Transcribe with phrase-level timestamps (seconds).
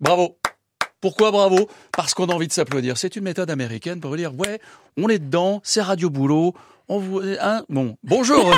[0.00, 0.38] Bravo.
[1.00, 1.68] Pourquoi bravo?
[1.92, 2.96] Parce qu'on a envie de s'applaudir.
[2.96, 4.60] C'est une méthode américaine pour dire ouais,
[4.96, 6.54] on est dedans, c'est Radio Boulot.
[6.88, 8.56] On vous, hein, bon, bonjour.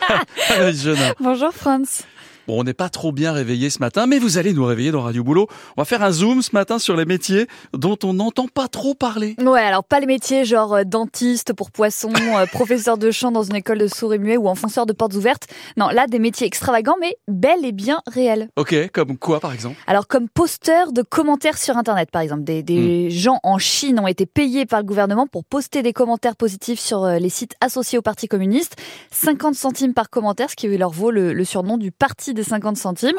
[1.20, 2.04] Bonjour Franz.
[2.48, 5.02] Bon, on n'est pas trop bien réveillé ce matin, mais vous allez nous réveiller dans
[5.02, 5.48] Radio Boulot.
[5.76, 8.94] On va faire un zoom ce matin sur les métiers dont on n'entend pas trop
[8.94, 9.36] parler.
[9.38, 13.42] Ouais, alors pas les métiers genre euh, dentiste pour poissons, euh, professeur de chant dans
[13.42, 15.46] une école de sourds et muets ou enfonceur de portes ouvertes.
[15.76, 18.48] Non, là des métiers extravagants mais bel et bien réels.
[18.56, 19.76] Ok, comme quoi par exemple?
[19.86, 24.06] Alors comme posteur de commentaires sur internet par exemple, des, des gens en Chine ont
[24.06, 27.98] été payés par le gouvernement pour poster des commentaires positifs sur euh, les sites associés
[27.98, 28.76] au Parti communiste.
[29.10, 32.76] 50 centimes par commentaire, ce qui leur vaut le, le surnom du Parti des 50
[32.76, 33.16] centimes.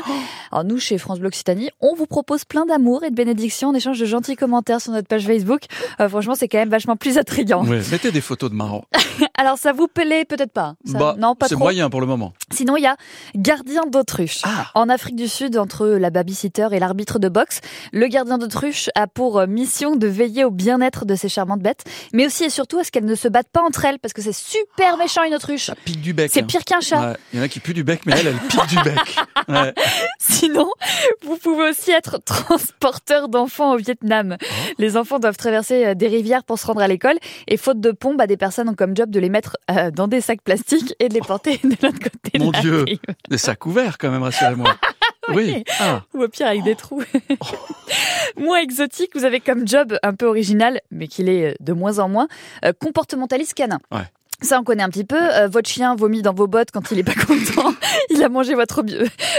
[0.51, 3.73] Alors nous, chez France Bleu Occitanie, on vous propose plein d'amour et de bénédictions en
[3.73, 5.63] échange de gentils commentaires sur notre page Facebook.
[5.99, 7.65] Euh, franchement, c'est quand même vachement plus attrayant.
[7.65, 8.85] Ouais, mettez des photos de marrant.
[9.37, 10.75] Alors ça vous plaît peut-être pas?
[10.85, 12.33] Ça Bah, Non, pas c'est moyen pour le moment.
[12.59, 12.98] Sinon, il y a
[13.36, 14.41] gardien d'autruche.
[14.44, 14.70] Ah.
[14.76, 17.62] En Afrique du Sud, entre la babysitter et l'arbitre de boxe,
[17.94, 21.85] le gardien d'autruche a pour euh, mission de veiller au bien-être de ces charmantes bêtes,
[22.12, 24.21] mais aussi et surtout à ce qu'elles ne se battent pas entre elles, parce que
[24.21, 25.68] c'est super méchant une autruche.
[25.68, 26.32] Ça pique du bec.
[26.34, 26.48] C'est hein.
[26.48, 27.12] pire qu'un chat.
[27.12, 29.16] Ouais, Il y en a qui puent du bec, mais elle, elle pique du bec.
[29.48, 29.73] Ouais.
[30.40, 30.71] Sinon,
[31.23, 34.37] vous pouvez aussi être transporteur d'enfants au Vietnam.
[34.41, 34.45] Oh.
[34.77, 37.91] Les enfants doivent traverser euh, des rivières pour se rendre à l'école et faute de
[37.91, 40.95] pompe, bah, des personnes ont comme job de les mettre euh, dans des sacs plastiques
[40.99, 42.84] et de les porter de l'autre côté Mon de la Dieu.
[42.84, 42.99] rive.
[43.29, 44.73] Des sacs ouverts quand même, rassurez-moi.
[45.35, 45.63] Oui.
[45.79, 46.01] Ah.
[46.15, 47.04] Ou au pire avec des trous.
[48.37, 51.99] moins exotique, vous avez comme job un peu original, mais qu'il est euh, de moins
[51.99, 52.27] en moins,
[52.65, 53.79] euh, comportementaliste canin.
[53.91, 53.99] Ouais.
[54.41, 55.18] Ça, on connaît un petit peu.
[55.20, 57.73] Euh, votre chien vomit dans vos bottes quand il est pas content.
[58.09, 58.98] Il a mangé votre, bio-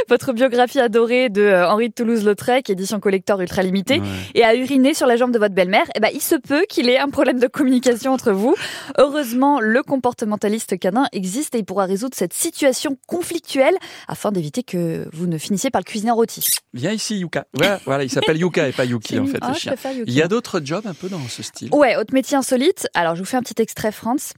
[0.09, 4.07] votre biographie adorée de euh, Henri de Toulouse-Lautrec, édition collector ultra limitée, Ouais.
[4.35, 5.87] et a uriné sur la jambe de votre belle-mère.
[5.95, 8.55] Eh ben, il se peut qu'il ait un problème de communication entre vous.
[8.99, 13.75] Heureusement, le comportementaliste canin existe et il pourra résoudre cette situation conflictuelle
[14.09, 16.47] afin d'éviter que vous ne finissiez par le cuisiner rôti.
[16.75, 17.47] Viens ici, Yuka.
[17.55, 19.75] Voilà, voilà, il s'appelle Yuka et pas Yuki en fait, Ah, le je chien.
[20.07, 21.71] Il y a d'autres jobs un peu dans ce style?
[21.73, 22.87] Ouais, autre métier insolite.
[22.95, 24.33] Alors, je vous fais un petit extrait, France.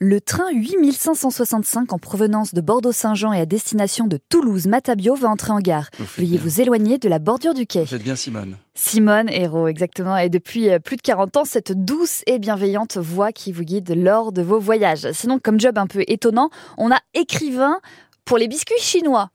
[0.00, 5.60] Le train 8565 en provenance de Bordeaux-Saint-Jean et à destination de Toulouse-Matabio va entrer en
[5.60, 5.88] gare.
[6.18, 7.82] Veuillez vous éloigner de la bordure du quai.
[7.82, 8.56] Vous faites bien, Simone.
[8.74, 10.16] Simone Hérault, exactement.
[10.16, 13.94] Et depuis euh, plus de 40 ans, cette douce et bienveillante voix qui vous guide
[13.96, 15.12] lors de vos voyages.
[15.12, 17.78] Sinon, comme job un peu étonnant, on a écrivain
[18.24, 19.30] pour les biscuits chinois.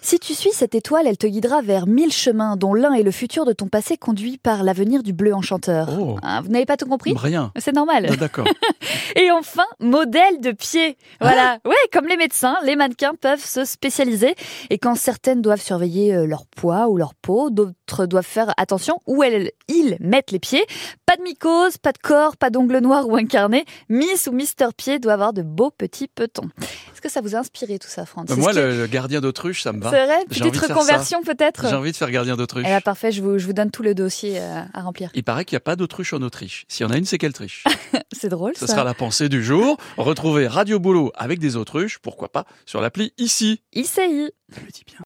[0.00, 3.10] Si tu suis cette étoile, elle te guidera vers mille chemins, dont l'un est le
[3.10, 5.88] futur de ton passé conduit par l'avenir du bleu enchanteur.
[5.98, 6.16] Oh.
[6.22, 7.14] Ah, vous n'avez pas tout compris?
[7.16, 7.52] Rien.
[7.58, 8.06] C'est normal.
[8.10, 8.46] Ah, D'accord.
[9.16, 10.96] Et enfin, modèle de pied.
[11.20, 11.58] Voilà.
[11.64, 14.34] Ouais, comme les médecins, les mannequins peuvent se spécialiser.
[14.70, 19.00] Et quand certaines doivent surveiller euh, leur poids ou leur peau, d'autres doivent faire attention
[19.06, 20.64] où elles, ils mettent les pieds.
[21.06, 23.64] Pas de mycose, pas de corps, pas d'ongles noirs ou incarnés.
[23.88, 26.48] Miss ou Mister Pied doit avoir de beaux petits petons.
[26.92, 29.62] Est-ce que ça vous a inspiré tout ça, C'est Moi, que- le, le gardien d'autruche,
[29.62, 29.87] ça me va.
[29.90, 32.64] C'est vrai Petite reconversion peut-être J'ai envie de faire gardien d'autruche.
[32.66, 35.10] Eh ben, parfait, je vous, je vous donne tout le dossier euh, à remplir.
[35.14, 36.64] Il paraît qu'il n'y a pas d'autruche en Autriche.
[36.68, 37.64] S'il y en a une, c'est qu'elle triche.
[38.12, 38.72] C'est drôle Ce ça.
[38.74, 39.76] sera la pensée du jour.
[39.96, 43.62] Retrouvez Radio Boulot avec des autruches, pourquoi pas, sur l'appli ici.
[43.74, 44.30] ICI.
[44.50, 44.96] Je le dis bien.